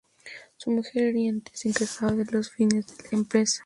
Su 0.57 0.71
mujer 0.71 1.03
Henriette 1.09 1.51
se 1.53 1.67
encargaba 1.69 2.13
de 2.23 2.31
las 2.31 2.49
finanzas 2.49 2.97
de 2.97 3.03
la 3.11 3.17
empresa. 3.19 3.59